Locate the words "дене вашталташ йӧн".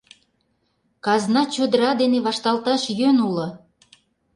2.01-3.17